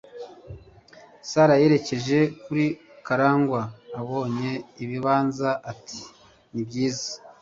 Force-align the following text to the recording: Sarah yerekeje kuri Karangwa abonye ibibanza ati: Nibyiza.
Sarah 1.29 1.61
yerekeje 1.61 2.19
kuri 2.43 2.65
Karangwa 3.05 3.61
abonye 3.99 4.51
ibibanza 4.83 5.49
ati: 5.71 5.99
Nibyiza. 6.53 7.09